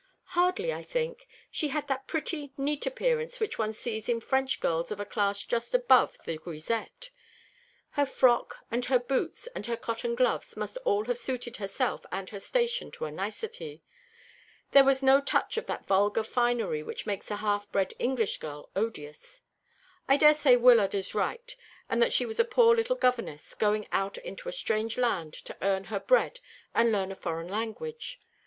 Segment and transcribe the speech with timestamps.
[0.33, 1.27] "Hardly, I think.
[1.51, 5.43] She had that pretty, neat appearance which one sees in French girls of a class
[5.43, 7.11] just a little above the grisette.
[7.91, 12.31] Her frock, and her boots, and her cotton gloves must all have suited herself and
[12.31, 13.83] her station to a nicety.
[14.71, 18.71] There was no touch of that vulgar finery which makes a half bred English girl
[18.75, 19.43] odious.
[20.07, 21.55] I daresay Wyllard is right,
[21.87, 25.55] and that she was a poor little governess, going out into a strange land to
[25.61, 26.39] earn her bread
[26.73, 28.19] and learn a foreign language.